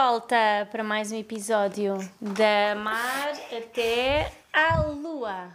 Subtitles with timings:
[0.00, 5.48] volta para mais um episódio da Mar até à Lua.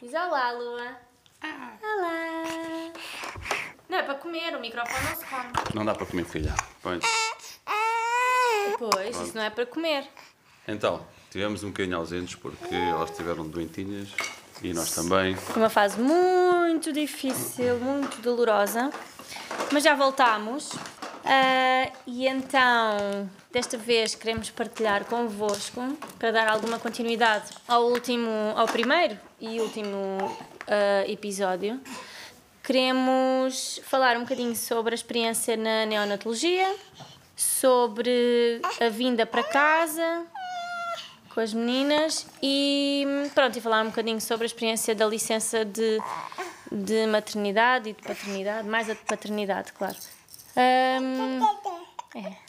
[0.00, 0.96] Diz olá, Lua.
[1.42, 2.92] Olá.
[3.88, 5.52] Não é para comer, o microfone não se come.
[5.74, 6.54] Não dá para comer, filha.
[6.80, 7.02] Pois.
[8.78, 10.06] Pois, isso não é para comer.
[10.68, 14.08] Então, tivemos um bocadinho ausentes porque elas estiveram doentinhas
[14.62, 15.34] e nós também.
[15.34, 18.88] Foi uma fase muito difícil, muito dolorosa,
[19.72, 20.70] mas já voltámos.
[21.28, 25.80] Ah, e então, desta vez queremos partilhar convosco
[26.20, 30.18] para dar alguma continuidade ao último, ao primeiro e último
[30.68, 31.80] ah, episódio.
[32.62, 36.72] Queremos falar um bocadinho sobre a experiência na neonatologia,
[37.36, 40.24] sobre a vinda para casa,
[41.34, 45.98] com as meninas e pronto, e falar um bocadinho sobre a experiência da licença de,
[46.70, 49.96] de maternidade e de paternidade, mais a de paternidade, claro.
[50.56, 51.40] Ahm,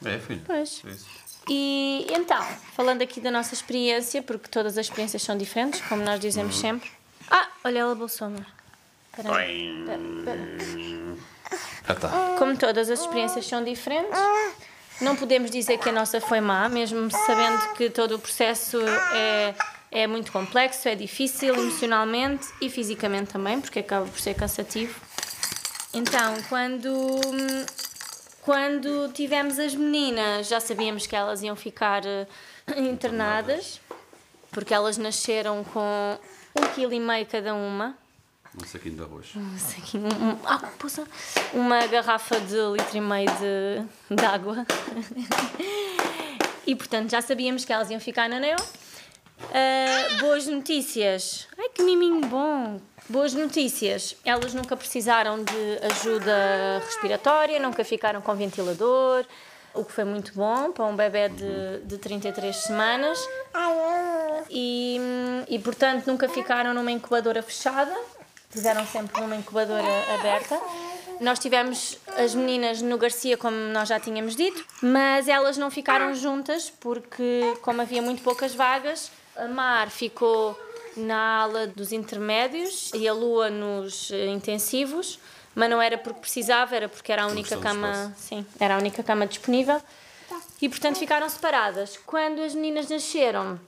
[0.05, 0.41] É, filho.
[0.45, 0.81] Pois.
[0.85, 1.17] É
[1.49, 2.43] e então,
[2.75, 6.91] falando aqui da nossa experiência, porque todas as experiências são diferentes, como nós dizemos sempre.
[7.29, 7.95] Ah, olha, ela
[9.35, 9.79] aí.
[9.79, 11.17] Espera, espera.
[11.87, 12.35] Já está.
[12.37, 14.19] Como todas as experiências são diferentes,
[14.99, 18.79] não podemos dizer que a nossa foi má, mesmo sabendo que todo o processo
[19.13, 19.55] é,
[19.91, 24.99] é muito complexo, é difícil emocionalmente e fisicamente também, porque acaba por ser cansativo.
[25.93, 27.21] Então, quando,
[28.47, 32.25] quando tivemos as meninas, já sabíamos que elas iam ficar eh,
[32.77, 33.81] internadas,
[34.51, 36.17] porque elas nasceram com
[36.57, 37.93] um quilo e meio cada uma.
[38.57, 39.27] Um saquinho de arroz.
[39.35, 41.05] Mas aqui, um- um- ah, poça,
[41.53, 44.65] uma garrafa de litro e meio de, de água.
[46.65, 48.55] e portanto já sabíamos que elas iam ficar na neo.
[49.53, 51.47] Ah, boas notícias.
[51.57, 52.79] Ai que miminho bom!
[53.09, 54.15] Boas notícias.
[54.25, 59.25] Elas nunca precisaram de ajuda respiratória, nunca ficaram com ventilador,
[59.73, 63.17] o que foi muito bom para um bebê de, de 33 semanas.
[64.49, 64.99] E,
[65.47, 67.95] e portanto nunca ficaram numa incubadora fechada,
[68.51, 69.87] tiveram sempre numa incubadora
[70.19, 70.59] aberta.
[71.19, 76.13] Nós tivemos as meninas no Garcia, como nós já tínhamos dito, mas elas não ficaram
[76.13, 80.59] juntas porque, como havia muito poucas vagas, a Mar ficou
[80.95, 85.19] na ala dos intermédios e a Lua nos eh, intensivos,
[85.53, 89.03] mas não era porque precisava, era porque era a única cama, sim, era a única
[89.03, 89.81] cama disponível.
[90.61, 91.97] E portanto ficaram separadas.
[92.05, 93.59] Quando as meninas nasceram,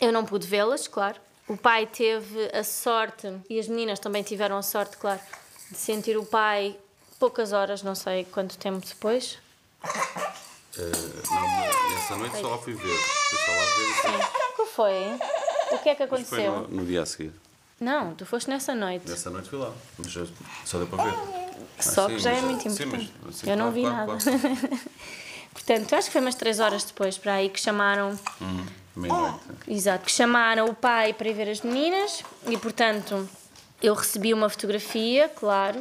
[0.00, 1.20] eu não pude vê-las, claro.
[1.46, 5.20] O pai teve a sorte, e as meninas também tiveram a sorte, claro,
[5.70, 6.76] de sentir o pai
[7.18, 9.38] poucas horas, não sei quanto tempo depois.
[10.76, 10.82] Eh,
[11.30, 12.96] não, essa noite só lá fui ver.
[12.96, 15.18] Fui só lá ver depois- O que foi?
[15.72, 16.52] O que é que Mas foi aconteceu?
[16.68, 17.32] no, no dia a seguir.
[17.80, 19.08] Não, tu foste nessa noite.
[19.08, 19.72] Nessa noite fui lá.
[19.98, 20.26] Mas já-
[20.64, 21.14] só deu para ver.
[21.80, 23.12] Só Ah, sim, que já é mas- muito sim, importante.
[23.24, 24.18] mas- sim, eu não claro, vi claro, nada.
[24.22, 24.78] claro.
[25.52, 29.38] Portanto, acho que foi umas 3 horas depois para aí que chamaram Uhum, Meia-noite.
[29.66, 33.28] Exato, que chamaram o pai para ir ver as meninas e, portanto,
[33.82, 35.80] eu recebi uma fotografia, claro,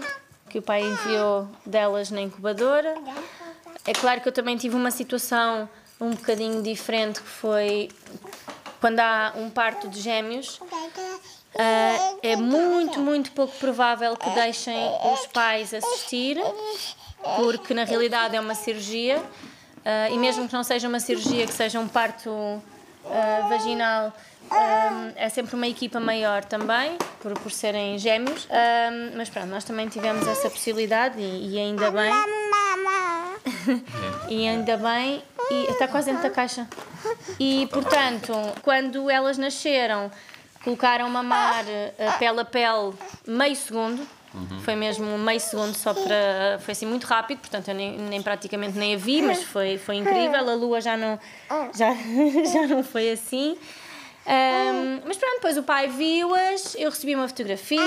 [0.50, 2.96] que o pai enviou delas na incubadora.
[3.88, 5.68] É claro que eu também tive uma situação
[6.00, 7.90] um bocadinho diferente, que foi
[8.80, 10.60] quando há um parto de gêmeos.
[11.58, 14.78] ah, é muito, muito pouco provável que deixem
[15.14, 16.38] os pais assistir,
[17.38, 19.24] porque na realidade é uma cirurgia.
[19.86, 22.62] ah, e mesmo que não seja uma cirurgia, que seja um parto
[23.06, 24.14] ah, vaginal,
[24.52, 28.48] ah, é sempre uma equipa maior também, por, por serem gêmeos.
[28.52, 32.47] Ah, mas pronto, nós também tivemos essa possibilidade e, e ainda bem.
[34.30, 36.68] E ainda bem, e está quase dentro da caixa.
[37.40, 40.12] E portanto, quando elas nasceram,
[40.64, 41.66] colocaram mamar
[41.98, 42.94] a pele a pele
[43.26, 44.08] meio segundo.
[44.64, 46.60] Foi mesmo meio segundo só para.
[46.60, 49.96] Foi assim muito rápido, portanto eu nem, nem praticamente nem a vi, mas foi, foi
[49.96, 50.36] incrível.
[50.48, 51.20] A lua já não,
[51.74, 51.94] já,
[52.52, 53.58] já não foi assim.
[54.28, 57.80] Ahm, mas pronto, depois o pai viu-as, eu recebi uma fotografia.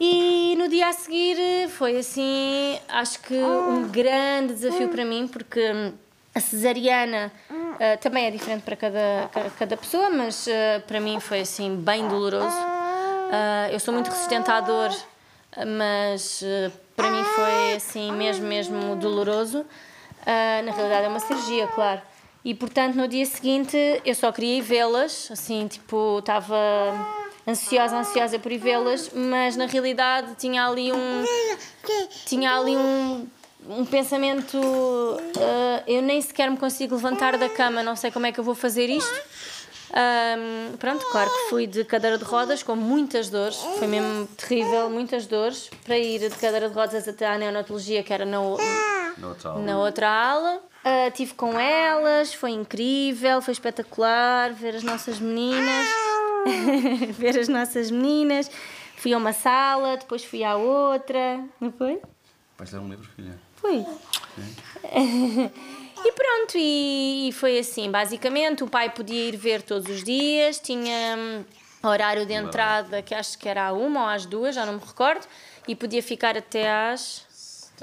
[0.00, 5.60] E no dia a seguir foi assim, acho que um grande desafio para mim, porque
[5.72, 5.92] hum,
[6.34, 7.32] a cesariana
[7.80, 11.74] ah, também é diferente para cada, ca- cada pessoa, mas ah, para mim foi assim
[11.76, 12.56] bem doloroso.
[13.32, 14.90] Ah, eu sou muito resistente à dor,
[15.56, 19.66] ah, mas ah, para mim foi assim mesmo, mesmo doloroso.
[20.24, 22.00] Ah, na realidade é uma cirurgia, claro.
[22.44, 26.56] E portanto no dia seguinte eu só queria vê-las, assim, tipo, estava
[27.48, 31.24] ansiosa, ansiosa por vê-las, mas na realidade tinha ali um
[32.26, 33.26] tinha ali um,
[33.70, 34.58] um pensamento
[35.36, 38.44] ah, eu nem sequer me consigo levantar da cama, não sei como é que eu
[38.44, 39.20] vou fazer isto.
[39.90, 44.90] Ahm, pronto, claro que fui de cadeira de rodas com muitas dores, foi mesmo terrível,
[44.90, 48.58] muitas dores, para ir de cadeira de rodas até à neonatologia, que era na, o-
[49.64, 50.60] Na outra ala.
[50.84, 55.86] Ah, tive com elas, foi incrível, foi espetacular ver as nossas meninas.
[57.12, 58.50] ver as nossas meninas.
[58.96, 61.40] Fui a uma sala, depois fui à outra.
[61.60, 62.00] Não foi?
[62.58, 63.38] Vais ler um livro, filha?
[63.56, 63.84] Foi.
[66.04, 70.58] E pronto, e, e foi assim, basicamente, o pai podia ir ver todos os dias,
[70.60, 71.44] tinha hum,
[71.82, 74.80] horário de entrada que acho que era à uma ou às duas, já não me
[74.80, 75.26] recordo,
[75.66, 77.26] e podia ficar até às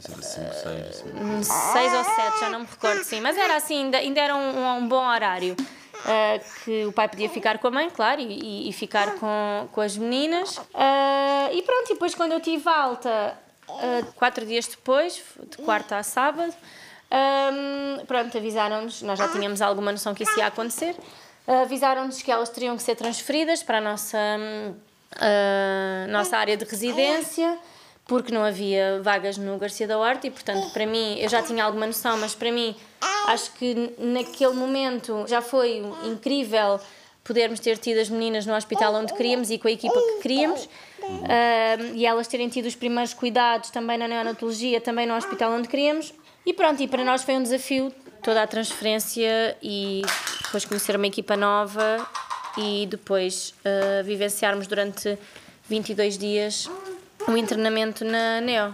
[0.10, 4.36] hum, seis ou sete, já não me recordo, sim, mas era assim, ainda, ainda era
[4.36, 5.56] um, um bom horário.
[6.06, 9.82] Ah, que o pai podia ficar com a mãe, claro, e, e- ficar com, com
[9.82, 10.60] as meninas.
[10.74, 13.38] Ah, e pronto, e depois quando eu tive alta,
[13.70, 16.54] ah, quatro dias depois, de quarta a sábado,
[17.12, 20.96] Ahm, pronto, avisaram-nos, nós já tínhamos alguma noção que isso ia acontecer,
[21.48, 24.74] avisaram-nos que elas teriam que ser transferidas para a nossa, hum,
[26.10, 27.58] nossa área de residência,
[28.08, 31.64] porque não havia vagas no Garcia da Horta e, portanto, para mim, eu já tinha
[31.64, 32.76] alguma noção, mas para mim,
[33.28, 36.80] acho que naquele momento já foi incrível
[37.24, 40.70] podermos ter tido as meninas no hospital onde queríamos e com a equipa que queríamos.
[41.96, 46.14] E elas terem tido os primeiros cuidados também na neonatologia, também no hospital onde queríamos.
[46.46, 47.92] E pronto, e para nós foi um desafio
[48.22, 50.04] toda a transferência e
[50.44, 52.08] depois conhecer uma equipa nova
[52.56, 55.18] e depois ah, vivenciarmos durante
[55.68, 56.70] 22 dias
[57.28, 58.74] um internamento na NEO.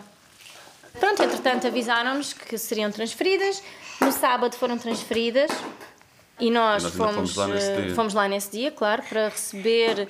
[1.00, 3.64] Pronto, entretanto avisaram-nos que seriam transferidas.
[4.00, 5.52] No sábado foram transferidas
[6.40, 7.96] e nós, nós fomos, fomos lá nesse eh, dia.
[7.96, 10.08] fomos lá nesse dia, claro, para receber.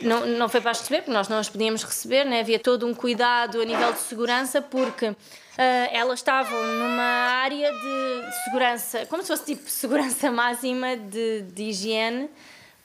[0.00, 2.40] Não, não foi para as receber, porque nós não as podíamos receber, né?
[2.40, 5.14] havia todo um cuidado a nível de segurança, porque
[5.58, 11.42] ah, elas estavam numa área de, de segurança, como se fosse tipo segurança máxima de,
[11.42, 12.30] de higiene,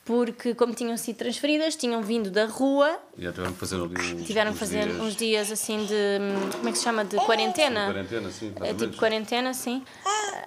[0.06, 3.86] porque, como tinham sido transferidas, tinham vindo da rua E já tiveram que fazer ali
[3.86, 6.56] uns, tiveram que uns fazer dias uns dias assim de.
[6.58, 7.04] Como é que se chama?
[7.04, 7.88] De quarentena.
[7.88, 8.54] de quarentena, sim.
[8.58, 9.84] mais É tipo quarentena, sim.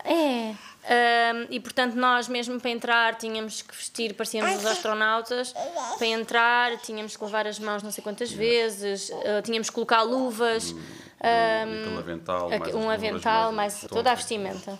[0.04, 0.54] É.
[0.88, 5.52] Hum, e portanto, nós mesmo para entrar tínhamos que vestir, parecíamos os astronautas.
[5.98, 10.02] Para entrar, tínhamos que lavar as mãos não sei quantas vezes, uh, tínhamos que colocar
[10.02, 10.78] luvas, hum,
[11.18, 14.78] Aquele avental, mais um avental, mais mais toda a vestimenta.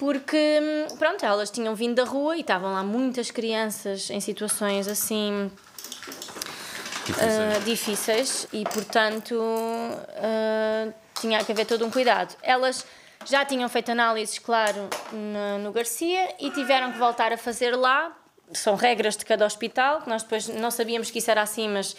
[0.00, 0.58] Porque,
[0.90, 5.50] hum, pronto, elas tinham vindo da rua e estavam lá muitas crianças em situações assim
[7.04, 7.38] Difíceis.
[7.38, 9.38] ah, difíceis e, portanto,
[10.16, 10.88] ah,
[11.20, 12.34] tinha que haver todo um cuidado.
[12.42, 12.86] Elas
[13.26, 18.16] já tinham feito análises, claro, na- no Garcia e tiveram que voltar a fazer lá.
[18.54, 21.94] São regras de cada hospital, que nós depois não sabíamos que isso era assim, mas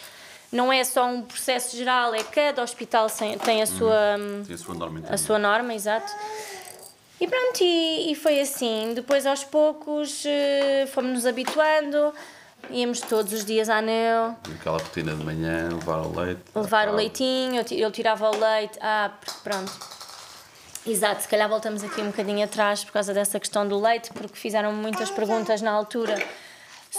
[0.50, 3.06] não é só um processo geral, é cada hospital
[3.44, 4.16] tem a sua.
[4.18, 5.18] hum, Tinha a sua norma a interna.
[5.18, 6.12] sua norma, exato.
[7.22, 8.92] E pronto, e, e foi assim.
[8.94, 12.12] Depois, aos poucos, eh, fomos-nos habituando,
[12.68, 16.40] íamos todos os dias à ANEL, Aquela rotina de manhã, levar o leite.
[16.54, 18.76] levar o leitinho, eu tirava o leite.
[18.80, 19.72] Ah, pr- pronto.
[20.84, 24.36] Exato, se calhar voltamos aqui um bocadinho atrás por causa dessa questão do leite, porque
[24.36, 26.20] fizeram muitas perguntas na altura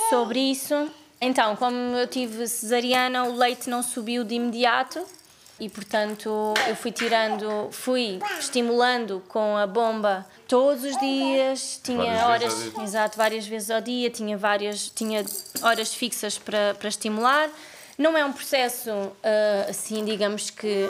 [0.09, 0.89] sobre isso.
[1.19, 5.03] Então, como eu tive cesariana, o leite não subiu de imediato
[5.63, 12.24] e, portanto, eu fui tirando, fui estimulando com a bomba todos os dias, tinha Várias
[12.25, 15.24] horas, vezes exato, várias vezes ao dia, tinha várias, tinha
[15.62, 17.50] horas fixas para, para estimular.
[17.98, 18.89] Não é um processo
[19.24, 20.89] ah, assim, digamos que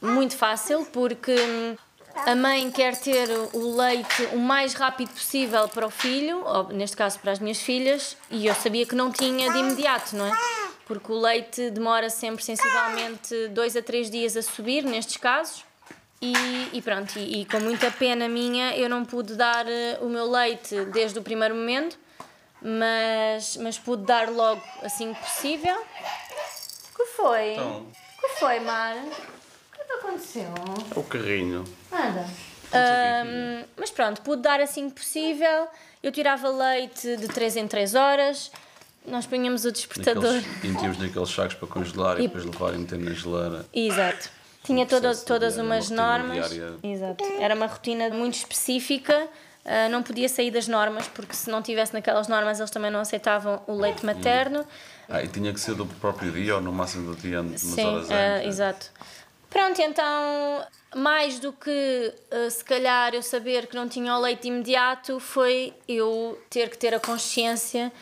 [0.00, 1.76] muito fácil, porque hum,
[2.14, 6.96] a mãe quer ter o leite o mais rápido possível para o filho, ou neste
[6.96, 10.61] caso para as minhas filhas, e eu sabia que não tinha de imediato, não é?
[10.86, 15.64] Porque o leite demora sempre sensivelmente dois a três dias a subir, nestes casos.
[16.20, 16.32] E,
[16.72, 20.30] e pronto, e, e com muita pena minha, eu não pude dar eh, o meu
[20.30, 21.98] leite desde o primeiro momento,
[22.60, 25.76] mas, mas pude dar logo assim que possível.
[25.80, 27.52] O que foi?
[27.54, 27.86] Então,
[28.18, 29.00] O que foi, Mara?
[29.00, 30.54] O que é que aconteceu?
[30.94, 31.64] é o carrinho.
[31.90, 32.26] Nada.
[32.72, 35.66] Ahm, mas pronto, pude dar assim que possível.
[36.02, 38.50] Eu tirava leite de 3 em 3 horas.
[39.06, 40.40] Nós punhamos o despertador.
[40.62, 43.66] E metíamos naqueles sacos para congelar e, depois levar e meter na geladeira.
[43.72, 44.30] Exato.
[44.64, 46.50] Tinha toda, todas diário, umas uma normas.
[46.50, 46.74] diária.
[46.84, 47.24] Exato.
[47.40, 49.26] Era uma rotina muito específica.
[49.64, 53.00] ah, não podia sair das normas, porque se não tivesse naquelas normas, eles também não
[53.00, 54.64] aceitavam o leite materno.
[55.08, 57.84] Ah, e tinha que ser do próprio dia ou no máximo do dia, umas Sim,
[57.84, 58.46] horas ah, antes.
[58.48, 58.86] exato.
[59.50, 64.46] Pronto, então, mais do que ah, se calhar eu saber que não tinha o leite
[64.46, 67.92] imediato, foi eu ter que ter a consciência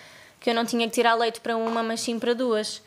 [0.41, 2.83] que eu não tinha que tirar leite para uma, mas sim para duas.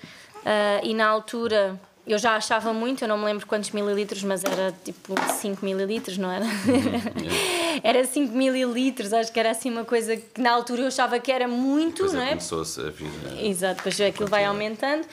[0.45, 4.43] Ah, e na altura eu já achava muito, eu não me lembro quantos mililitros, mas
[4.43, 6.45] era tipo 5 mililitros, não era?
[7.81, 11.31] era 5 mililitros, acho que era assim uma coisa que na altura eu achava que
[11.31, 12.29] era muito, não é é?
[12.29, 13.09] começou-se a vir.
[13.37, 15.05] eh, Exato, depois aquilo vai aumentando.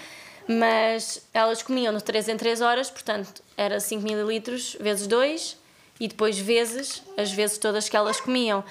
[0.48, 5.56] Mas elas comiam no 3 em 3 horas, portanto era 5 mililitros vezes 2
[6.00, 8.64] e depois vezes, as vezes todas que elas comiam.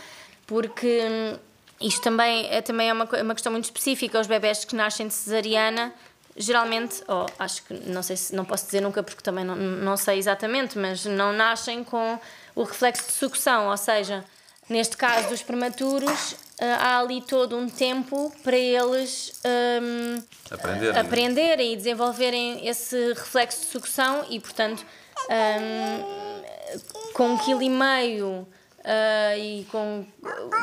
[0.45, 1.37] Porque hum,
[1.81, 4.19] isto também é, também é uma, uma questão muito específica.
[4.19, 5.93] Os bebés que nascem de cesariana,
[6.35, 9.97] geralmente, oh, acho que não sei se não posso dizer nunca porque também não, não
[9.97, 12.19] sei exatamente, mas não nascem com
[12.55, 14.25] o reflexo de sucção, ou seja,
[14.69, 19.39] neste caso dos prematuros, eh, há ali todo um tempo para eles
[19.81, 20.21] um,
[20.51, 21.01] aprenderem.
[21.01, 24.85] aprenderem e desenvolverem esse reflexo de sucção e, portanto,
[25.29, 28.45] um, com um quilo e meio
[28.79, 30.05] uh, e com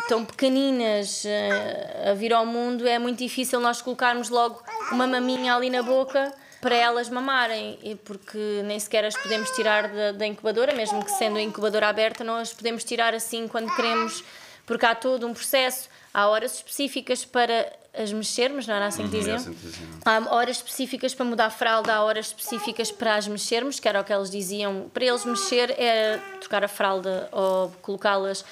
[0.09, 5.55] tão pequeninas uh, a vir ao mundo, é muito difícil nós colocarmos logo uma maminha
[5.55, 10.75] ali na boca para elas mamarem, porque nem sequer as podemos tirar da, da incubadora,
[10.75, 14.25] mesmo que sendo a incubadora aberta, não as podemos tirar assim quando queremos,
[14.65, 19.15] porque há todo um processo, há horas específicas para as mexermos, não era assim que
[19.15, 19.37] uhum, diziam?
[19.37, 19.57] Assim
[20.05, 24.01] há horas específicas para mudar a fralda, há horas específicas para as mexermos, que era
[24.01, 24.91] o que eles diziam.
[24.93, 28.45] Para eles mexer é trocar a fralda ou colocá-las uh,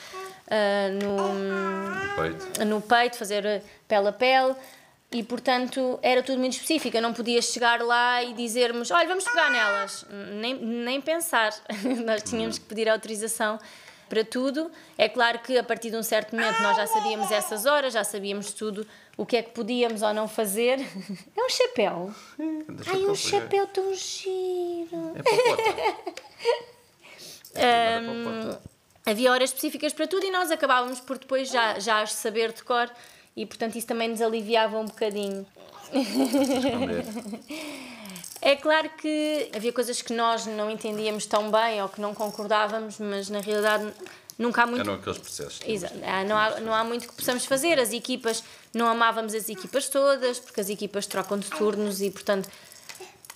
[1.02, 2.64] no, peito.
[2.64, 4.54] no peito, fazer pele a pele.
[5.12, 6.96] E portanto era tudo muito específico.
[6.96, 10.04] Eu não podia chegar lá e dizermos: olha, vamos pegar nelas.
[10.40, 11.52] Nem, nem pensar.
[12.04, 13.58] Nós tínhamos que pedir autorização
[14.14, 14.70] para tudo.
[14.96, 18.04] É claro que a partir de um certo momento nós já sabíamos essas horas, já
[18.04, 20.78] sabíamos tudo o que é que podíamos ou não fazer.
[21.36, 22.14] É um chapéu.
[22.38, 22.44] É,
[22.92, 25.14] Ai, um chapéu tão giro.
[27.56, 28.56] É um,
[29.04, 32.62] havia horas específicas para tudo e nós acabávamos por depois já, já as saber de
[32.62, 32.88] cor
[33.36, 35.44] e portanto isso também nos aliviava um bocadinho.
[38.46, 42.98] É claro que havia coisas que nós não entendíamos tão bem ou que não concordávamos,
[42.98, 43.90] mas na realidade
[44.38, 44.82] nunca há muito.
[44.82, 45.60] Eram aqueles processos.
[45.66, 45.94] Exato.
[46.28, 47.78] Não há, não há muito que possamos fazer.
[47.78, 52.46] As equipas, não amávamos as equipas todas, porque as equipas trocam de turnos e, portanto,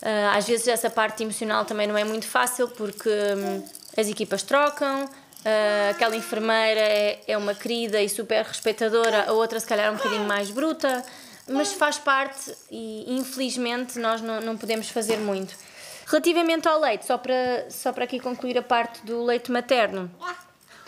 [0.03, 3.65] ah, às vezes essa parte emocional também não é muito fácil, porque hum,
[3.97, 5.07] as equipas trocam.
[5.38, 9.91] Uh, aquela enfermeira é, é uma querida e super respeitadora, a outra, se calhar, é
[9.91, 11.03] um bocadinho mais bruta
[11.49, 15.55] mas faz parte e infelizmente nós não, não podemos fazer muito.
[16.07, 20.11] Relativamente ao leite, só para, só para aqui concluir a parte do leite materno,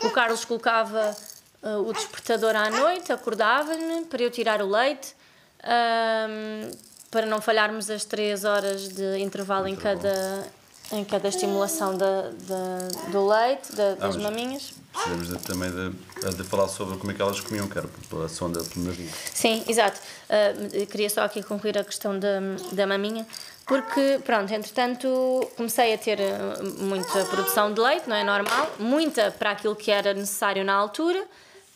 [0.03, 1.15] o Carlos colocava
[1.61, 5.15] uh, o despertador à noite, acordava-me para eu tirar o leite,
[5.63, 6.71] um,
[7.11, 10.47] para não falharmos as 3 horas de intervalo em cada,
[10.91, 14.73] em cada estimulação da, da, do leite, da, das ah, maminhas.
[14.91, 18.61] Precisamos também de, de, falar sobre como é que elas comiam, que era pela sonda
[18.63, 18.95] pulmonar.
[19.33, 19.99] Sim, exato.
[20.29, 22.39] Uh, queria só aqui concluir a questão da,
[22.73, 23.25] da maminha,
[23.65, 29.31] porque, pronto, entretanto comecei a ter ah, muita produção de leite, não é normal, muita
[29.31, 31.23] para aquilo que era necessário na altura,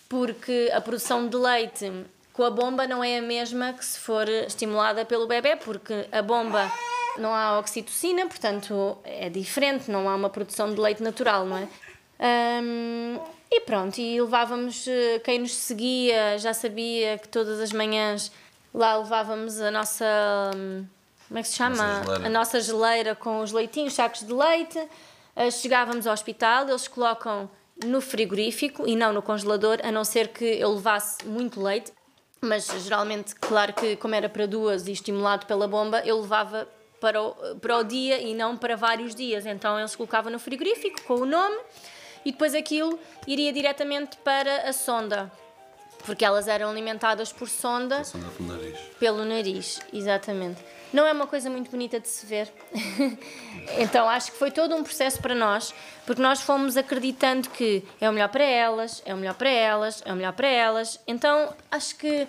[0.10, 1.92] porque a produção de leite
[2.34, 6.22] com a bomba não é a mesma que se for estimulada pelo bebê, porque a
[6.22, 6.70] bomba
[7.18, 11.68] não há oxitocina, portanto é diferente, não há uma produção de leite natural, não é?
[12.20, 13.20] Um,
[13.52, 18.32] e pronto, e levávamos, eh, quem nos seguia já sabia que todas as manhãs
[18.74, 20.06] lá levávamos a nossa,
[20.56, 20.86] hum,
[21.28, 22.00] como é que se chama?
[22.00, 24.82] Nossa a nossa geleira com os leitinhos, sacos de leite.
[25.36, 27.50] Eh, chegávamos ao hospital, eles colocam
[27.86, 31.94] no frigorífico e não no congelador, a não ser que eu levasse muito leite.
[32.42, 36.68] Mas geralmente, claro que como era para duas e estimulado pela bomba, eu levava
[37.06, 39.46] para o, para o dia e não para vários dias.
[39.46, 41.56] Então eles colocavam no frigorífico com o nome
[42.26, 45.32] e depois aquilo iria diretamente para a sonda.
[46.04, 48.04] Porque elas eram alimentadas por sonda.
[48.04, 48.80] sonda pelo nariz.
[49.00, 50.60] Pelo nariz, exatamente.
[50.92, 52.52] Não é uma coisa muito bonita de se ver.
[53.78, 55.76] então acho que foi todo um processo para nós,
[56.08, 60.02] porque nós fomos acreditando que é o melhor para elas, é o melhor para elas,
[60.04, 61.00] é o melhor para elas.
[61.06, 62.28] Então acho que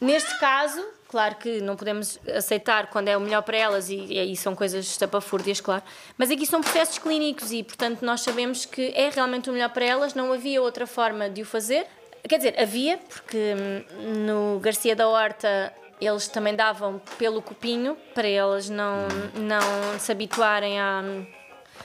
[0.00, 4.18] neste caso Claro que não podemos aceitar quando é o melhor para elas e, e
[4.18, 5.84] aí são coisas estapafúrdias, claro.
[6.18, 9.84] Mas aqui são processos clínicos e, portanto, nós sabemos que é realmente o melhor para
[9.84, 11.86] elas, não havia outra forma de o fazer.
[12.28, 13.54] Quer dizer, havia, porque
[13.96, 19.06] hum, no Garcia da Horta eles também davam pelo copinho para elas não,
[19.36, 21.00] não se habituarem à,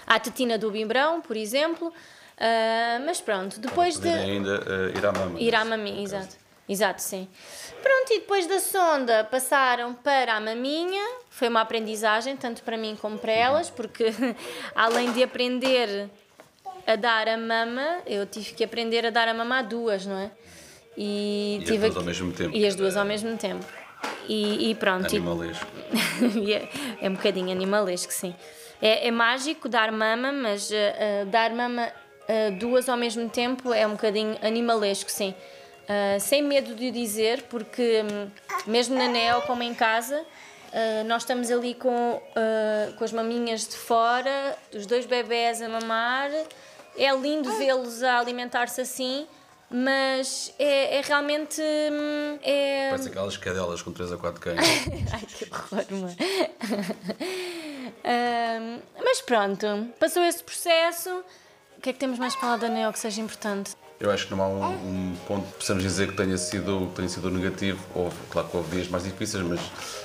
[0.07, 1.89] à tetina do bimbrão, por exemplo.
[1.89, 4.09] Uh, mas pronto, depois de.
[4.09, 5.39] ainda uh, ir à mama.
[5.39, 6.48] Ir à maminha, exato.
[6.69, 7.27] Exato, sim.
[7.81, 11.01] Pronto, e depois da sonda passaram para a maminha.
[11.31, 14.13] Foi uma aprendizagem, tanto para mim como para elas, porque
[14.75, 16.07] além de aprender
[16.85, 20.17] a dar a mama, eu tive que aprender a dar a mama a duas, não
[20.17, 20.31] é?
[20.95, 22.55] E, e tive as duas ao mesmo tempo.
[22.55, 23.65] E as duas ao mesmo tempo.
[24.27, 25.07] E, e pronto.
[25.07, 25.65] Animalesco.
[27.01, 28.35] é, é um bocadinho animalesco, sim.
[28.79, 33.73] É, é mágico dar mama, mas uh, uh, dar mama uh, duas ao mesmo tempo
[33.73, 35.33] é um bocadinho animalesco, sim.
[35.89, 38.29] Uh, sem medo de o dizer, porque um,
[38.69, 43.67] mesmo na Neo, como em casa, uh, nós estamos ali com, uh, com as maminhas
[43.67, 46.29] de fora, os dois bebés a mamar
[46.95, 49.25] é lindo vê-los a alimentar-se assim,
[49.69, 51.59] mas é, é realmente.
[51.61, 52.89] hum, É...
[52.89, 54.59] Parece aquelas cadelas com 3 a 4 cães.
[55.13, 55.85] Ai, que horror.
[58.03, 61.09] Ahm, mas pronto, passou esse processo.
[61.77, 63.75] O que é que temos mais para falar da Neo que seja importante?
[63.99, 64.63] Eu acho que não há um,
[65.11, 67.79] um ponto que possamos dizer que tenha sido, que tenha sido negativo.
[67.93, 69.59] Houve, claro que houve dias mais difíceis, mas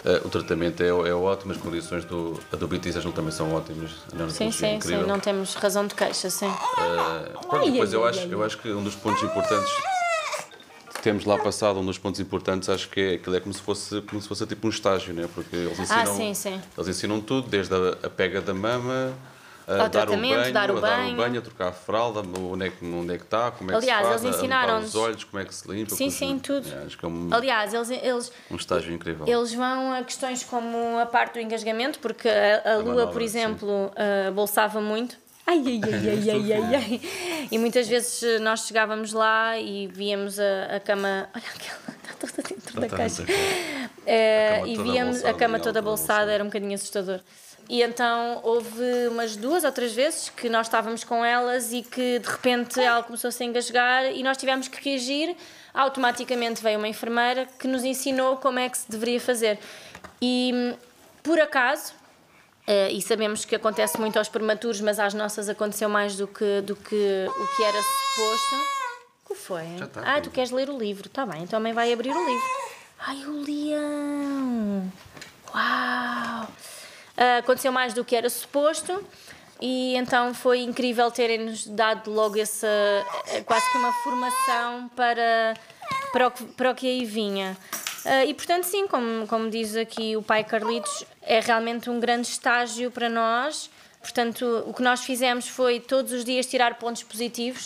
[0.04, 3.92] eh, o tratamento é, é ótimo, as condições do, a do BTS também são ótimas.
[4.30, 5.06] Sim, é sim, sim, incrível.
[5.06, 6.46] não temos razão de queixa, sim.
[6.48, 9.70] Eh, pronto, depois eu acho, eu acho que um dos pontos importantes
[11.00, 14.00] temos lá passado um dos pontos importantes acho que é aquilo é como se fosse
[14.00, 16.58] como se fosse tipo um estágio né porque eles ensinam Ah, sim, sim.
[16.78, 19.12] eles ensinam tudo desde a, a pega da mama
[19.66, 21.12] Ao dar o banho, dar o a dar banho.
[21.14, 23.74] o banho, a trocar a fralda, onde é que, onde é que está, como é
[23.76, 25.94] Aliás, que se faz, eles ensinaram-nos- os olhos, como é que se limpa.
[25.94, 26.68] Sim, sim, tudo.
[26.70, 29.26] É, acho que é um, Aliás, eles, eles, um estágio incrível.
[29.26, 33.22] eles vão a questões como a parte do engasgamento, porque a, a Lua, manobra, por
[33.22, 35.16] exemplo, ah, bolsava muito.
[35.46, 37.00] Ai, ai, ai, ai, ai, ai, ai.
[37.50, 41.28] E muitas vezes eh, nós chegávamos lá e víamos a, a cama.
[41.36, 43.22] Olha aquela, está toda dentro da Está caixa.
[43.24, 43.32] da
[44.06, 46.30] Eh, cama e víamos a cama toda bolsada.
[46.32, 47.20] era um bocadinho assustador.
[47.68, 52.18] E então houve umas duas ou três vezes que nós estávamos com elas e que
[52.18, 55.34] de repente ela começou a se engasgar e nós tivemos que reagir.
[55.72, 59.58] Automaticamente veio uma enfermeira que nos ensinou como é que se deveria fazer.
[60.20, 60.74] E
[61.22, 61.94] por acaso,
[62.66, 66.60] eh, e sabemos que acontece muito aos prematuros, mas às nossas aconteceu mais do que,
[66.60, 68.56] do que o que era suposto.
[69.24, 69.64] O que foi?
[69.82, 71.08] Está, ah, tu queres ler o livro?
[71.08, 72.46] Está bem, então também vai abrir o livro.
[73.06, 74.92] Ai, o leão!
[75.54, 76.23] Uau!
[77.16, 79.04] Ah, aconteceu mais do que era suposto
[79.60, 82.66] e então foi incrível terem-nos dado logo essa
[83.28, 85.54] eh, quase que uma formação para,
[86.12, 87.56] para, o, que, para o que aí vinha.
[88.04, 92.28] Ah, e portanto, sim, como, como diz aqui o pai Carlitos, é realmente um grande
[92.28, 93.70] estágio para nós.
[94.00, 97.64] Portanto, o que nós fizemos foi todos os dias tirar pontos positivos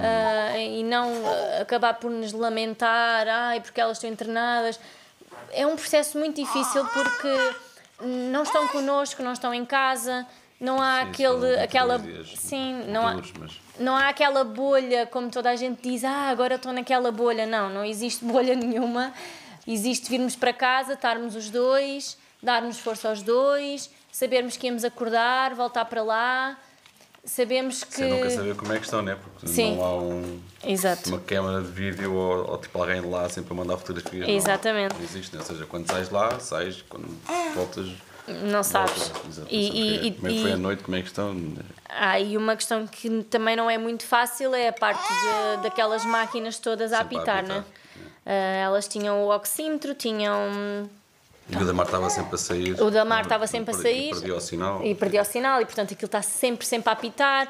[0.00, 1.12] ah, e não
[1.60, 4.80] acabar por nos lamentar, ai, porque elas estão internadas.
[5.52, 7.67] É um processo muito difícil porque
[8.00, 10.26] não estão connosco, não estão em casa,
[10.60, 12.00] não há Sim, aquele, são aquela,
[12.36, 16.56] sim, não há, mas- não há aquela bolha como toda a gente diz, ah, agora
[16.56, 17.46] estou naquela bolha.
[17.46, 19.12] Não, não existe bolha nenhuma.
[19.66, 25.54] Existe virmos para casa, estarmos os dois, darmos força aos dois, sabermos que íamos acordar,
[25.54, 26.56] voltar para lá.
[27.28, 27.94] Sabemos que.
[27.96, 29.16] Você nunca saber como é que estão, né?
[29.22, 29.76] Porque Sim.
[29.76, 31.10] não há um, Exato.
[31.10, 34.26] uma câmara de vídeo ou, ou tipo alguém lá sempre a mandar fotografias.
[34.26, 34.94] não- Exatamente.
[34.94, 35.42] Não, existe, né?
[35.42, 37.06] Ou seja, quando sais lá, sais, quando
[37.54, 37.86] voltas.
[38.26, 39.08] Não sabes.
[39.08, 39.26] voltas.
[39.38, 39.48] Exato.
[39.50, 41.54] E, Não sabes e, como é que foi e- a noite, como é que estão.
[41.88, 46.04] Ah, e uma questão que também não é muito fácil é a parte de- daquelas
[46.06, 47.64] máquinas todas a Sempre a apitar, apitar, né?
[48.26, 48.30] Ah,
[48.64, 50.88] elas tinham o oxímetro, tinham.
[51.48, 52.82] E o Damar estava sempre a sair.
[52.82, 54.10] O Damar estava sempre a E sair.
[54.10, 54.84] perdia o sinal.
[54.84, 57.48] E perdia o sinal, e portanto aquilo está sempre, sempre a apitar.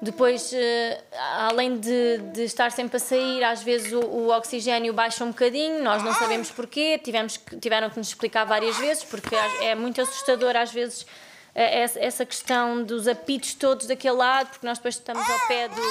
[0.00, 1.02] Depois, eh,
[1.48, 5.82] além de, de estar sempre a sair, às vezes o, o oxigênio baixa um bocadinho,
[5.82, 10.54] nós não sabemos porquê, tivemos tiveram que nos explicar várias vezes, porque é muito assustador
[10.54, 11.04] às vezes
[11.52, 15.66] eh, essa, essa questão dos apitos todos daquele lado, porque nós depois estamos ao pé
[15.66, 15.82] do,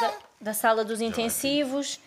[0.00, 2.00] da, da sala dos intensivos.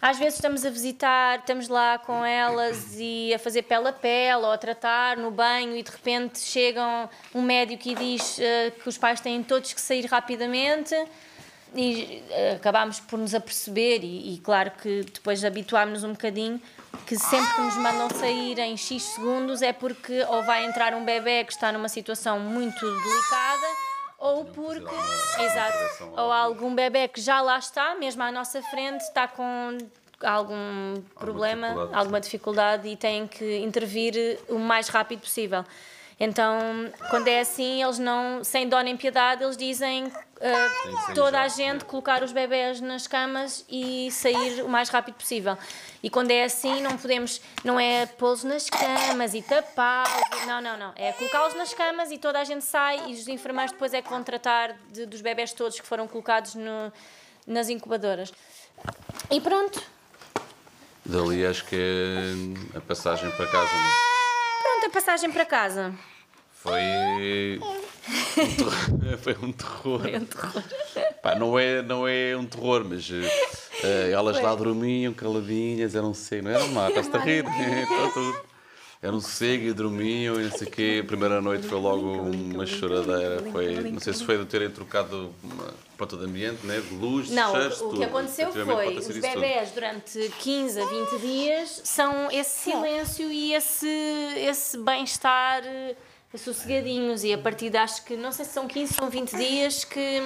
[0.00, 4.42] Às vezes estamos a visitar, estamos lá com elas e a fazer pele a pele
[4.42, 8.86] ou a tratar no banho e de repente chega um médico e diz eh, que
[8.86, 10.94] os pais têm todos que sair rapidamente
[11.74, 16.60] e eh, acabámos por nos aperceber e, e claro que depois habituámos-nos um bocadinho
[17.06, 21.04] que sempre que nos mandam sair em X segundos é porque ou vai entrar um
[21.04, 23.66] bebê que está numa situação muito delicada
[24.24, 25.76] ou porque alguma exato.
[25.76, 29.76] Operação, ou algum bebê que já lá está mesmo à nossa frente está com
[30.22, 31.98] algum problema dificuldade.
[31.98, 35.62] alguma dificuldade e têm que intervir o mais rápido possível.
[36.18, 36.58] Então
[37.10, 40.10] quando é assim eles não sem dó nem piedade eles dizem
[40.52, 41.86] sair toda a gente né?
[41.86, 45.56] colocar os bebés nas camas e sair o mais rápido possível.
[46.02, 50.76] E quando é assim, não podemos, não é pô-los nas camas e tapá-los, não, não,
[50.76, 50.92] não.
[50.96, 54.10] É colocá-los nas camas e toda a gente sai e os enfermeiros depois é que
[54.10, 56.92] vão tratar de- dos bebés todos que foram colocados no-
[57.46, 58.32] nas incubadoras.
[59.30, 59.82] E pronto,
[61.06, 63.90] Dali acho que é a passagem para casa, né?
[64.62, 65.94] pronto, a passagem para casa.
[66.62, 67.60] Foi.
[68.08, 70.00] Um Foi um terror.
[70.00, 70.62] Foi um terror.
[71.22, 73.10] Pá, não, é, não é um terror, mas
[73.82, 76.44] eh, elas lá dormiam caladinhas, eram sossego.
[76.44, 77.44] Não era má, estás-te a rir?
[77.48, 78.54] Está tudo.
[79.02, 81.00] Era um sossego e dormiam e não sei o quê.
[81.02, 83.42] A primeira noite foi logo uma choradeira.
[83.52, 85.30] Foi, não sei se foi de terem trocado
[85.98, 86.80] porta de ambiente, né?
[86.80, 87.98] de luz, de Não, o, o tudo.
[87.98, 93.86] que aconteceu foi os bebés durante 15 a 20 dias são esse silêncio e esse,
[94.38, 95.62] esse bem-estar
[96.38, 97.24] sossegadinhos.
[97.24, 100.22] E a partir de acho que não sei se são 15 ou 20 dias que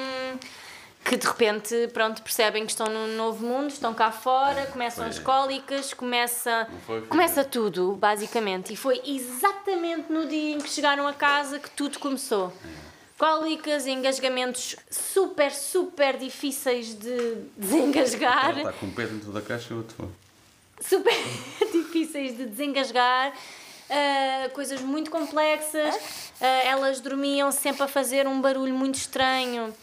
[1.04, 5.10] que de repente pronto percebem que estão num novo mundo estão cá fora começam Foi.
[5.10, 8.72] as cólicas começa foi, começa tudo basicamente.
[8.72, 12.52] E foi exatamente no dia em que chegaram a casa que tudo começou.
[13.16, 18.50] Cólicas engasgamentos super super difíceis de desengasgar.
[18.50, 20.12] Ela está com um pé dentro da caixa e outro
[20.80, 21.14] super
[21.72, 23.32] difíceis de desengasgar,
[23.90, 25.94] ah, coisas muito complexas.
[26.40, 29.74] Ah, elas dormiam sempre a fazer um barulho muito estranho.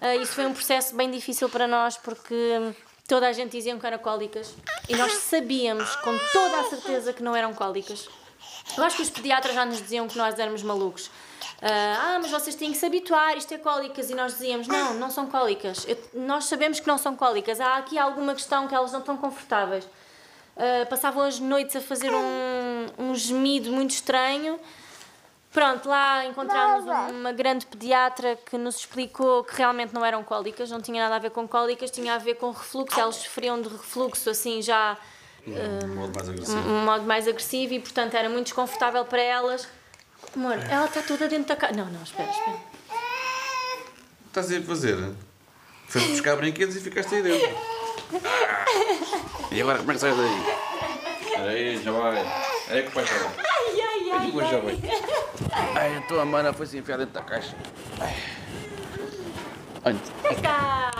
[0.00, 2.74] Ah, isso foi um processo bem difícil para nós porque
[3.08, 4.54] toda a gente dizia que eram cólicas
[4.88, 8.08] e nós sabíamos com toda a certeza que não eram cólicas.
[8.76, 11.10] Eu acho que os pediatras já nos diziam que nós éramos malucos.
[11.62, 14.10] Ah, ah, mas vocês têm que se habituar, isto é cólicas.
[14.10, 15.84] E nós dizíamos: não, não são cólicas.
[15.88, 17.60] Eu- nós sabemos que não são cólicas.
[17.60, 19.86] Há aqui alguma questão que elas não estão confortáveis.
[20.56, 22.22] Ah, passavam as noites a fazer um,
[22.98, 24.58] um gemido muito estranho.
[25.52, 30.80] Pronto, lá encontramos uma grande pediatra que nos explicou que realmente não eram cólicas, não
[30.80, 32.98] tinha nada a ver com cólicas, tinha a ver com refluxo.
[32.98, 34.96] Elas sofriam de refluxo assim já
[35.46, 36.68] Um modo mais agressivo.
[36.68, 39.68] um modo mais agressivo e portanto era muito desconfortável para elas.
[40.34, 41.72] Amor, ela está toda dentro da casa.
[41.74, 42.56] Não, não, espera, espera.
[44.26, 45.12] Estás a fazer?
[45.86, 47.56] Foste buscar brinquedos e ficaste aí dentro.
[49.52, 50.73] E agora como é que sai daí?
[51.46, 52.18] Aí, já vai.
[52.70, 53.32] É que o pai está lá.
[53.38, 54.26] Ai, ai, ai.
[54.26, 54.78] Depois já vai.
[55.76, 57.54] Ai, a tua mana foi se enfiar dentro da caixa.
[58.00, 58.16] Ai.
[59.84, 60.90] Olha, Vem cá.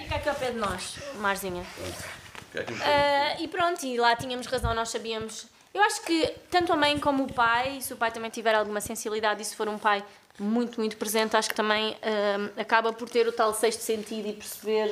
[0.00, 1.64] Fica aqui ao pé de nós, Marzinha.
[1.64, 2.80] fica aqui bocadinho.
[2.84, 5.46] Ah, e pronto, e lá tínhamos razão, nós sabíamos.
[5.74, 8.80] Eu acho que tanto a mãe como o pai, se o pai também tiver alguma
[8.80, 10.02] sensibilidade e se for um pai
[10.38, 14.32] muito, muito presente, acho que também ah, acaba por ter o tal sexto sentido e
[14.32, 14.88] perceber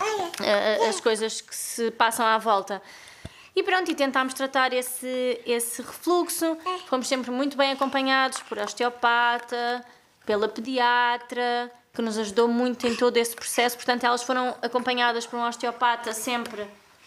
[0.00, 0.06] ah,
[0.40, 2.80] ah, as coisas que se passam à volta.
[3.56, 6.56] E pronto, e tentámos tratar esse, esse refluxo.
[6.86, 9.84] Fomos sempre muito bem acompanhados por osteopata,
[10.26, 13.76] pela pediatra, que nos ajudou muito em todo esse processo.
[13.76, 16.66] Portanto, elas foram acompanhadas por um osteopata sempre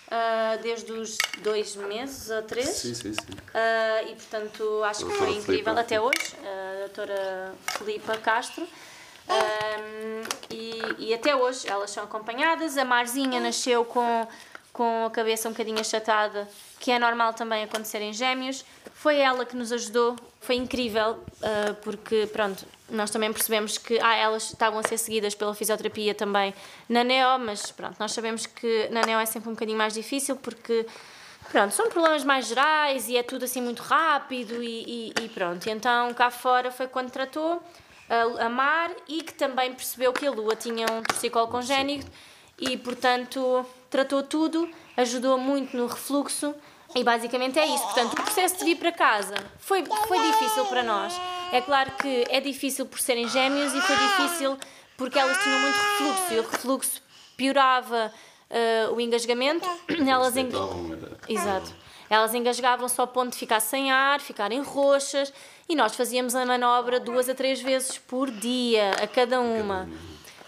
[0.10, 2.70] ah, desde os dois meses ou três.
[2.70, 3.38] Sim, sim, sim.
[3.54, 5.80] Ah, e portanto acho que foi incrível Filipa.
[5.80, 8.66] até hoje, a doutora Filipa Castro.
[9.28, 12.78] Ahm, e, e até hoje elas são acompanhadas.
[12.78, 14.26] A Marzinha nasceu com,
[14.78, 16.48] com a cabeça um bocadinho achatada,
[16.80, 18.64] que é normal também acontecer em gêmeos.
[18.94, 24.16] Foi ela que nos ajudou, foi incrível, ah, porque pronto, nós também percebemos que ah,
[24.16, 26.54] elas estavam a ser seguidas pela fisioterapia também
[26.88, 30.36] na NEO, mas pronto, nós sabemos que na NEO é sempre um bocadinho mais difícil
[30.36, 30.86] porque
[31.50, 35.66] Pronto, são problemas mais gerais e é tudo assim muito rápido e, e, e pronto.
[35.70, 37.64] Então cá fora foi quando tratou
[38.10, 42.06] a, a Mar e que também percebeu que a Lua tinha um torcicolo congénito
[42.60, 46.54] e portanto tratou tudo, ajudou muito no refluxo
[46.96, 47.84] e basicamente é isso.
[47.84, 51.14] Portanto, o processo de vir para casa foi, foi difícil para nós.
[51.52, 54.58] É claro que é difícil por serem gêmeos e foi difícil
[54.98, 57.02] porque elas tinham muito refluxo e o refluxo
[57.38, 58.12] piorava
[58.50, 59.68] ah, o engasgamento.
[60.08, 61.74] Elas en- Então, era- Exato.
[62.10, 65.32] Elas engasgavam só a ponto de ficar sem ar, ficarem roxas
[65.68, 69.90] e nós fazíamos a manobra duas a três vezes por dia, a cada uma.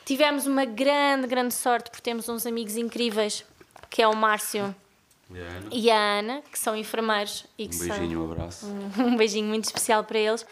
[0.10, 3.46] Tivemos uma grande, grande sorte porque temos uns amigos incríveis,
[3.92, 4.76] que é o Márcio
[5.30, 5.68] E a Ana?
[5.72, 8.66] e a Ana, que são enfermeiros e que Um são beijinho, um abraço.
[8.98, 10.44] um beijinho muito especial para eles,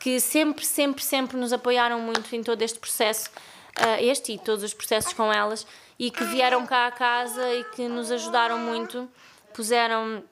[0.00, 3.30] que sempre, sempre, sempre nos apoiaram muito em todo este processo,
[3.76, 5.64] ah, este e todos os processos com elas,
[5.96, 9.08] e que vieram cá à casa e que nos ajudaram muito.
[9.54, 10.24] Puseram.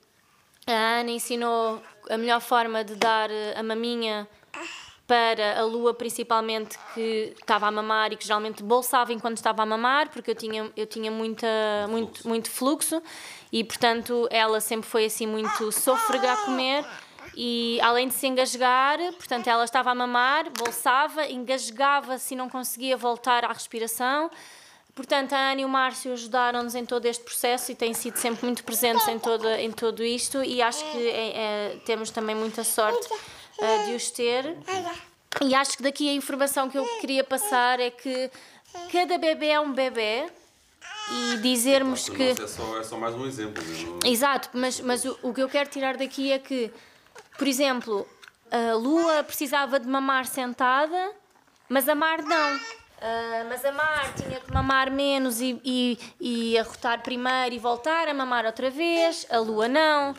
[0.66, 4.28] A Ana ensinou a melhor forma de dar eh, a maminha
[5.06, 9.66] para a Lua, principalmente, que estava a mamar e que geralmente bolsava enquanto estava a
[9.66, 11.46] mamar, porque eu tinha, eu tinha muita,
[11.88, 13.00] muito, muito fluxo
[13.52, 16.84] e, portanto, ela sempre foi assim muito sôfrega a comer.
[17.36, 22.96] E além de se engasgar, portanto, ela estava a mamar, bolsava, engasgava-se e não conseguia
[22.96, 24.30] voltar à respiração.
[24.94, 28.46] Portanto, a Ana e o Márcio ajudaram-nos em todo este processo e têm sido sempre
[28.46, 32.64] muito presentes em, toda, em tudo isto e acho que é- é- temos também muita
[32.64, 33.06] sorte
[33.60, 34.56] eh, de os ter.
[35.42, 38.30] E acho que daqui a informação que eu queria passar é que
[38.92, 40.26] cada bebê é um bebê
[41.12, 42.30] e dizermos que...
[42.30, 43.62] Nossa, é, só, é só mais um exemplo.
[43.62, 43.84] né?
[44.02, 46.70] Não- Exato, mas, mas o, o que eu quero tirar daqui é que,
[47.38, 48.06] por exemplo,
[48.50, 51.12] a Lua precisava de mamar sentada,
[51.68, 52.60] mas a Mar não.
[53.00, 58.08] Ah, mas a Mar tinha que mamar menos e, e, e arrotar primeiro e voltar
[58.08, 60.14] a mamar outra vez, a Lua não.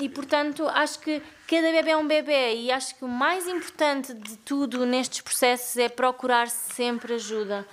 [0.00, 4.12] E portanto, acho que cada bebê é um bebê e acho que o mais importante
[4.12, 7.66] de tudo nestes processos é procurar sempre ajuda.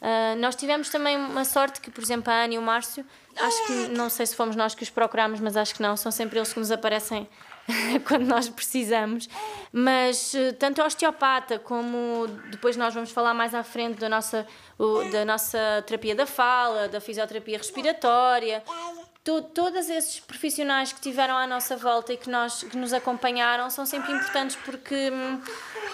[0.00, 3.04] Uh, nós tivemos também uma sorte que, por exemplo, a Ana e o Márcio,
[3.36, 6.10] acho que não sei se fomos nós que os procurámos, mas acho que não, são
[6.10, 7.28] sempre eles que nos aparecem
[8.06, 9.28] quando nós precisamos.
[9.72, 14.46] Mas uh, tanto a osteopata como depois nós vamos falar mais à frente da nossa,
[15.12, 18.62] da nossa terapia da fala, da fisioterapia respiratória,
[19.24, 23.70] to, todos esses profissionais que tiveram à nossa volta e que, nós, que nos acompanharam
[23.70, 25.40] são sempre importantes porque hum,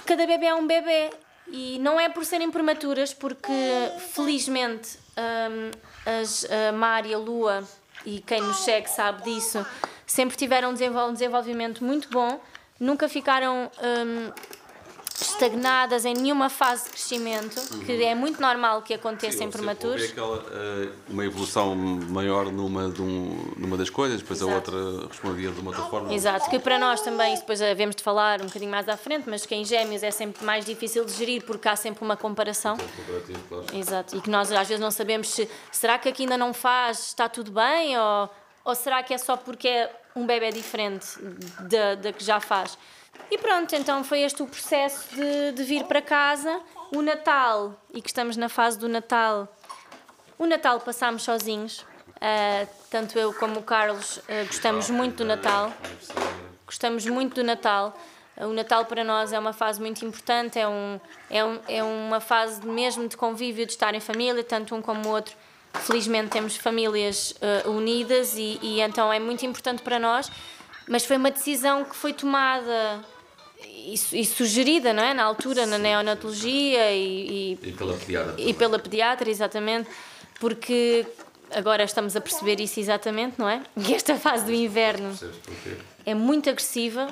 [0.04, 1.10] cada bebê é um bebê
[1.48, 3.52] e não é por serem prematuras, porque
[4.14, 5.70] felizmente um,
[6.20, 7.62] as, a Mar e a Lua,
[8.04, 9.64] e quem nos segue sabe disso,
[10.06, 12.40] sempre tiveram um desenvolvimento muito bom,
[12.78, 14.32] nunca ficaram um,
[15.20, 17.84] estagnadas em nenhuma fase de crescimento, uhum.
[17.84, 20.02] que é muito normal que aconteça Sim, em prematuros.
[20.02, 24.52] Houve aquela, uh, uma evolução maior numa, um, numa das coisas, depois Exato.
[24.52, 26.12] a outra respondia de uma outra forma.
[26.12, 29.46] Exato, que para nós também, depois havemos de falar um bocadinho mais à frente, mas
[29.46, 32.76] que em gêmeos é sempre mais difícil de gerir porque há sempre uma comparação.
[33.48, 33.64] Claro.
[33.72, 37.08] Exato, e que nós às vezes não sabemos se será que aqui ainda não faz,
[37.08, 38.30] está tudo bem, ou,
[38.66, 41.06] ou será que é só porque é um bebê diferente
[42.00, 42.76] da que já faz.
[43.30, 46.60] E pronto, então foi este o processo de, de vir para casa.
[46.92, 49.48] O Natal, e que estamos na fase do Natal,
[50.36, 51.80] o Natal passámos sozinhos.
[52.16, 55.72] Uh, tanto eu como o Carlos uh, gostamos muito do Natal.
[56.66, 57.96] Gostamos muito do Natal.
[58.38, 61.00] O Natal para nós é uma fase muito importante, é, um,
[61.30, 65.08] é, um, é uma fase mesmo de convívio, de estar em família, tanto um como
[65.08, 65.34] o outro.
[65.82, 67.34] Felizmente temos famílias
[67.66, 70.30] unidas e, e então é muito importante para nós
[70.88, 73.04] mas foi uma decisão que foi tomada
[73.62, 75.12] e, e, sugerida, não é?
[75.12, 75.70] Na altura, Sim.
[75.70, 78.34] na neonatologia e, e, e pela pediatra.
[78.38, 79.90] E pela pediatra, exatamente,
[80.38, 81.04] porque
[81.50, 83.62] agora estamos a perceber isso exatamente, não é?
[83.82, 85.12] Que esta fase do inverno
[86.04, 87.08] é muito agressiva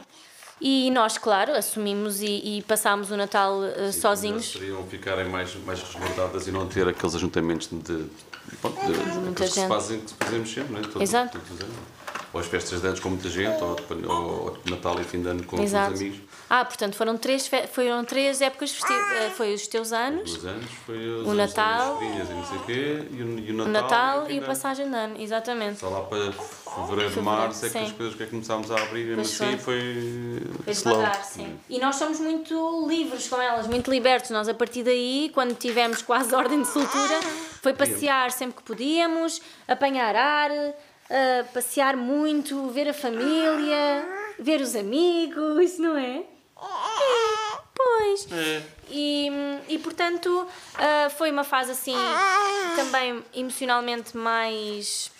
[0.60, 4.52] e nós, claro, assumimos e, e passámos o Natal uh, Sim, sozinhos.
[4.52, 8.08] Poderiam ficarem mais, mais resguardadas e não ter aqueles ajuntamentos de, de,
[8.48, 9.54] de, de, de muita gente.
[9.54, 10.82] que se fazem, que fazemos sempre, não é?
[10.82, 11.40] Todo, Exato.
[12.32, 13.76] ou as festas de anos com muita gente, ou,
[14.08, 16.18] ou, Natal e fim de ano com, os amigos.
[16.48, 19.12] Ah, portanto, foram três, foram três épocas festivas.
[19.12, 20.36] Eh, foi os teus anos.
[20.36, 22.00] Os anos, foi os o Natal.
[22.02, 23.66] e não sei quê, e o, e o Natal.
[23.66, 25.80] O Natal e, o passagem de ano, exatamente.
[25.80, 29.56] Só lá para fevereiro, março é que as coisas que começámos a abrir, mesmo assim
[29.56, 30.42] foi.
[30.64, 31.58] Foi devagar, sim.
[31.68, 34.30] E nós somos muito livres com elas, muito libertos.
[34.30, 37.20] Nós, a partir daí, quando tivemos quase ordem de soltura,
[37.64, 44.06] foi passear sempre que podíamos, apanhar ar, uh, passear muito, ver a família,
[44.38, 46.24] ver os amigos, não é?
[47.74, 48.28] Pois.
[48.30, 48.62] É.
[48.90, 49.30] E,
[49.66, 51.96] e portanto uh, foi uma fase assim
[52.76, 55.10] também emocionalmente mais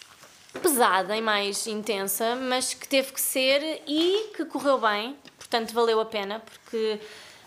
[0.62, 5.98] pesada e mais intensa, mas que teve que ser e que correu bem, portanto valeu
[5.98, 7.00] a pena, porque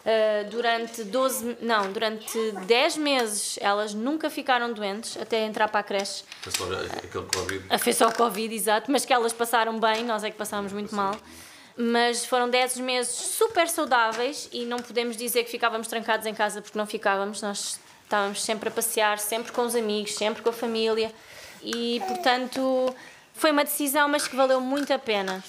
[0.08, 5.84] uh, durante 12, não, durante 10 meses elas nunca ficaram doentes até entrar para a
[5.84, 6.24] creche.
[6.42, 7.80] Foi só aquele Covid.
[7.80, 10.96] Foi só o Covid, exato, mas que elas passaram bem, nós é que passámos muito
[10.96, 11.16] mal
[11.80, 16.60] mas foram 10 meses super saudáveis e não podemos dizer que ficávamos trancados em casa
[16.60, 20.54] porque não ficávamos, nós estávamos sempre a passear, sempre com os amigos, sempre com a
[20.54, 21.14] família
[21.62, 22.96] e portanto
[23.32, 25.44] foi uma decisão, mas que valeu muito a pena.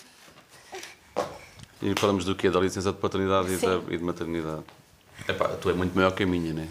[1.81, 2.51] E falamos do quê?
[2.51, 4.65] Da licença de paternidade e, da, e de maternidade.
[5.29, 6.69] Epá, tu é muito maior que a minha, né?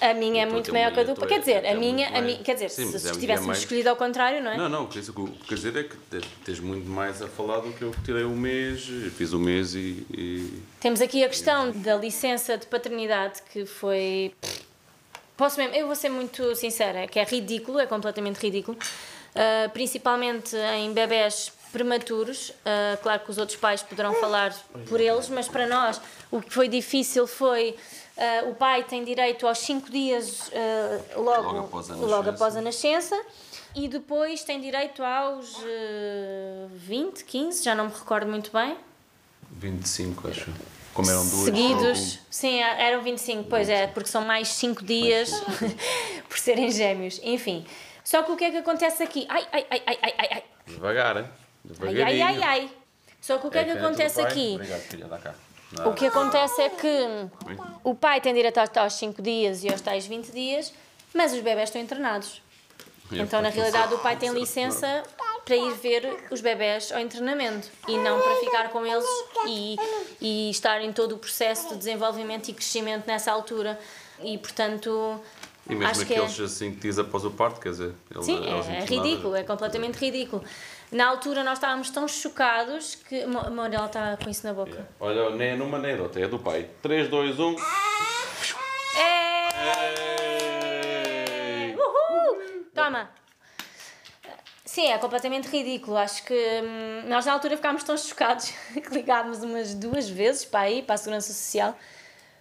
[0.00, 1.14] A minha é muito maior que a do.
[1.14, 4.52] Quer dizer, a minha, a minha, quer dizer, se, se tivéssemos escolhido ao contrário, não
[4.52, 4.56] é?
[4.56, 5.00] Não, não, o que
[5.48, 5.96] quer dizer é que
[6.44, 10.62] tens muito mais a falar do que eu tirei um mês, fiz um mês e.
[10.80, 14.32] Temos aqui a questão da licença de paternidade que foi.
[15.36, 20.56] Posso mesmo, eu vou ser muito sincera, que é ridículo, é completamente ridículo, uh, principalmente
[20.56, 22.50] em bebés prematuros.
[22.50, 24.54] Uh, claro que os outros pais poderão falar
[24.88, 26.00] por eles, mas para nós
[26.30, 27.76] o que foi difícil foi
[28.18, 32.60] Uh, o pai tem direito aos 5 dias uh, logo, logo, após logo, após a
[32.60, 33.16] nascença
[33.76, 38.76] e depois tem direito aos uh, 20, 15, já não me recordo muito bem.
[39.52, 40.52] 25, acho.
[40.92, 41.44] Como eram duas.
[41.44, 43.84] Seguidos, sim, eram 25, pois 25.
[43.84, 45.30] é, porque são mais 5 dias
[46.28, 47.20] por serem gêmeos.
[47.22, 47.64] Enfim.
[48.02, 49.26] Só que o que é que acontece aqui?
[49.28, 50.44] Ai, ai, ai, ai, ai, ai.
[50.66, 51.28] Devagar, hein?
[51.80, 52.70] Ai, ai, ai, ai.
[53.20, 54.54] Só que o que é, é que acontece aqui?
[54.54, 55.34] Obrigado, filha, dá cá.
[55.84, 57.28] O que acontece é que
[57.84, 60.72] o pai tem direito aos 5 dias e aos tais 20 dias,
[61.12, 62.40] mas os bebés estão internados.
[63.12, 65.02] Então, na realidade, o pai tem licença
[65.44, 69.06] para ir ver os bebés ao internamento e não para ficar com eles
[69.46, 69.76] e,
[70.20, 73.78] e estar em todo o processo de desenvolvimento e crescimento nessa altura.
[74.22, 75.18] E, portanto,
[75.66, 76.70] e mesmo acho aqueles que é...
[76.70, 80.44] que diz após o parto, quer dizer, Sim, é, é ridículo, é completamente ridículo.
[80.90, 83.20] Na altura nós estávamos tão chocados que.
[83.20, 84.70] Ela está com isso na boca.
[84.70, 84.88] Yeah.
[85.00, 86.70] Olha, nem é numa nem é outra, é do pai.
[86.82, 87.56] 3, 2, 1.
[88.96, 89.02] É!
[89.02, 90.08] é...
[92.88, 93.10] forma.
[94.64, 95.96] Sim, é completamente ridículo.
[95.96, 100.60] Acho que hum, nós na altura ficámos tão chocados que ligámos umas duas vezes para
[100.60, 101.76] aí, para a Segurança Social,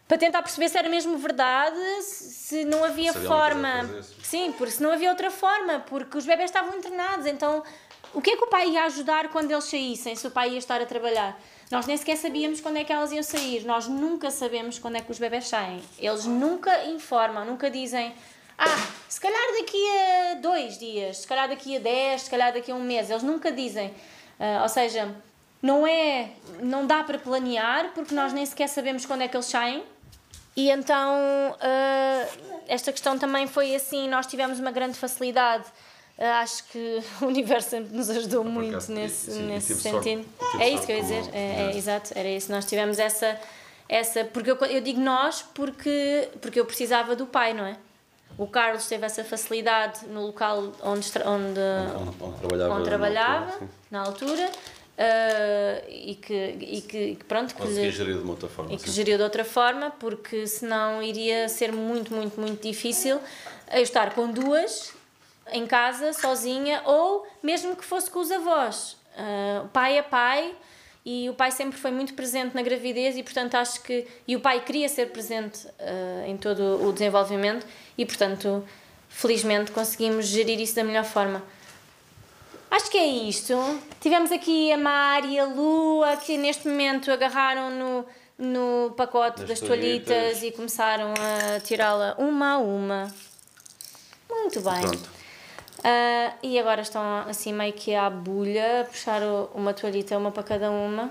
[0.08, 4.04] para tentar perceber se era mesmo verdade, se não havia Se havia forma.
[4.24, 7.64] Sim, porque se não havia outra forma, porque os bebés estavam internados, então
[8.14, 10.58] o que é que o pai ia ajudar quando eles saíssem, se o pai ia
[10.58, 11.40] estar a trabalhar?
[11.70, 15.02] Nós nem sequer sabíamos quando é que elas iam sair, nós nunca sabemos quando é
[15.02, 15.82] que os bebés saem.
[16.00, 18.14] Eles nunca informam, nunca dizem,
[18.58, 22.72] ah, se calhar daqui a dois dias, se calhar daqui a dez, se calhar daqui
[22.72, 23.10] a um mês.
[23.10, 23.94] Eles nunca dizem.
[24.40, 25.14] Ah, ou seja,
[25.62, 29.46] não é, não dá para planear porque nós nem sequer sabemos quando é que eles
[29.46, 29.84] saem.
[30.56, 31.14] E então,
[31.62, 32.28] ah,
[32.68, 35.66] esta questão também foi assim, nós tivemos uma grande facilidade.
[36.20, 40.26] Ah, acho que o universo sempre nos ajudou muito acaso, nesse, sim, nesse sorte- sentido.
[40.52, 42.52] tive é isso que eu ia sorte dizer, com- é, é, exato, era isso.
[42.52, 43.40] Nós tivemos essa,
[43.88, 47.78] essa porque eu, eu digo nós porque, porque eu precisava do pai, não é?
[48.38, 52.74] O Carlos teve essa facilidade no local onde, onde, Onde, onde trabalhava.
[52.74, 54.52] onde na trabalhava, altura, na altura,
[54.98, 58.74] ah, e, que, e que que pronto, que lhe- gerir de uma outra forma.
[58.74, 58.92] e que sim.
[58.96, 63.20] geriu de outra forma, porque senão iria ser muito, muito, muito difícil
[63.72, 64.94] eu estar com duas
[65.52, 68.98] em casa, sozinha, ou mesmo que fosse com os avós.
[69.18, 70.54] Ah, pai é pai
[71.06, 74.06] e o pai sempre foi muito presente na gravidez e, portanto, acho que.
[74.28, 77.66] E o pai queria ser presente ah, em todo o desenvolvimento
[77.98, 78.64] e, portanto,
[79.10, 81.42] felizmente conseguimos gerir isso da melhor forma.
[82.70, 83.56] Acho que é isto.
[84.02, 88.06] Tivemos aqui a Mar e a Lua que neste momento agarraram no,
[88.38, 90.44] no pacote Das das toalhitas toalhitas.
[90.44, 93.14] e começaram a tirá-la uma a uma.
[94.30, 94.82] Muito bem.
[94.82, 95.17] Pronto.
[95.84, 99.22] Ah, e agora estão assim meio que à bulha, a puxar
[99.54, 101.10] uma toalhita, uma para cada uma.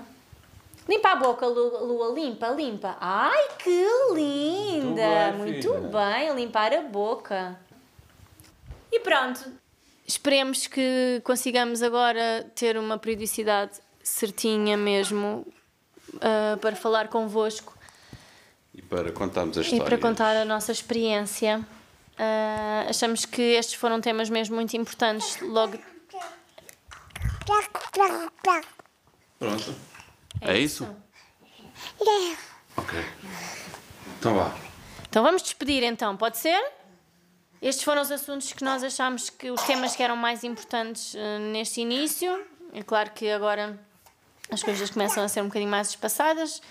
[0.87, 2.95] Limpa a boca, Lu- Lua, limpa, limpa.
[2.99, 5.31] Ai, que linda!
[5.31, 7.59] bem, Muito bem, limpar a boca.
[8.91, 9.51] E pronto.
[10.05, 15.45] Esperemos que consigamos agora ter uma periodicidade certinha mesmo
[16.21, 17.73] ah, para falar convosco
[18.73, 19.83] E para contarmos a e história.
[19.85, 21.65] para contar a nossa experiência.
[22.17, 25.39] Ah, achamos que estes foram temas mesmo muito importantes.
[25.41, 25.77] Logo,
[29.39, 29.75] Pronto.
[30.41, 30.87] É, isso?
[32.75, 33.05] Ok.
[34.19, 34.55] Então vá.
[35.09, 36.59] Então vamos despedir então, pode ser?
[37.61, 41.39] Estes foram os assuntos que nós achámos que os temas que eram mais importantes eh,
[41.39, 42.45] neste início.
[42.73, 43.79] É claro que agora
[44.51, 46.61] as coisas começam a ser um bocadinho mais espaçadas.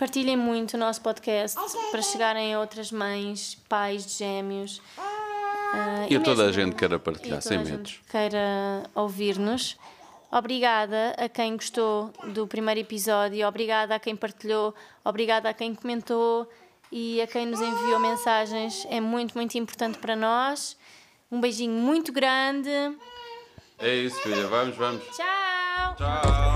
[0.00, 1.58] Partilhem muito o nosso podcast
[1.90, 4.80] para chegarem a outras mães, pais de gêmeos.
[4.96, 8.00] ah, E a toda a gente queira e partilhar, sem medos.
[8.10, 9.76] queira ouvir-nos.
[10.32, 16.50] Obrigada a quem gostou do primeiro episódio, obrigada a quem partilhou, obrigada a quem comentou
[16.90, 18.86] e a quem nos enviou mensagens.
[18.88, 20.78] É muito, muito importante para nós.
[21.30, 22.70] Um beijinho muito grande.
[23.78, 24.46] É isso, filha.
[24.46, 25.04] Vamos, vamos.
[25.14, 25.94] Tchau!
[25.98, 26.49] Tchau.